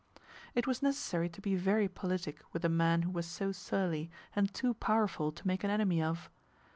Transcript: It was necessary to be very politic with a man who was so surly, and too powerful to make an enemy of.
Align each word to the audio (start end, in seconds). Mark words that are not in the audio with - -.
It 0.55 0.65
was 0.65 0.81
necessary 0.81 1.29
to 1.29 1.41
be 1.41 1.53
very 1.55 1.87
politic 1.87 2.39
with 2.53 2.65
a 2.65 2.69
man 2.69 3.03
who 3.03 3.11
was 3.11 3.27
so 3.27 3.51
surly, 3.51 4.09
and 4.35 4.51
too 4.51 4.73
powerful 4.73 5.31
to 5.31 5.47
make 5.47 5.63
an 5.63 5.69
enemy 5.69 6.01
of. 6.01 6.27